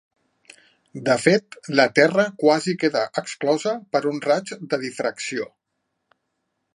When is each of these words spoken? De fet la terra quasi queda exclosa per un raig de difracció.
De 1.09 1.17
fet 1.25 1.57
la 1.79 1.85
terra 1.99 2.25
quasi 2.45 2.75
queda 2.85 3.05
exclosa 3.23 3.73
per 3.97 4.01
un 4.13 4.23
raig 4.31 4.55
de 4.73 4.81
difracció. 4.87 5.49